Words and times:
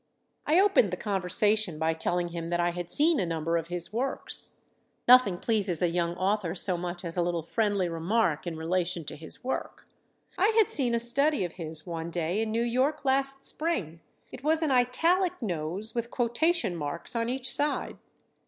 I 0.47 0.59
opened 0.59 0.89
the 0.89 0.97
conversation 0.97 1.77
by 1.77 1.93
telling 1.93 2.29
him 2.29 2.49
that 2.49 2.59
I 2.59 2.71
had 2.71 2.89
seen 2.89 3.19
a 3.19 3.25
number 3.27 3.55
of 3.55 3.67
his 3.67 3.93
works. 3.93 4.49
Nothing 5.07 5.37
pleases 5.37 5.79
a 5.79 5.89
young 5.91 6.15
author 6.15 6.55
so 6.55 6.75
much 6.75 7.05
as 7.05 7.17
a 7.17 7.21
little 7.21 7.43
friendly 7.43 7.87
remark 7.87 8.47
in 8.47 8.57
relation 8.57 9.05
to 9.05 9.15
his 9.15 9.43
work. 9.43 9.85
I 10.39 10.53
had 10.57 10.71
seen 10.71 10.95
a 10.95 10.99
study 10.99 11.45
of 11.45 11.51
his 11.53 11.85
one 11.85 12.09
day 12.09 12.41
in 12.41 12.51
New 12.51 12.63
York 12.63 13.05
last 13.05 13.45
spring. 13.45 13.99
It 14.31 14.43
was 14.43 14.63
an 14.63 14.71
italic 14.71 15.39
nose 15.39 15.93
with 15.93 16.09
quotation 16.09 16.75
marks 16.75 17.15
on 17.15 17.29
each 17.29 17.53
side. 17.53 17.99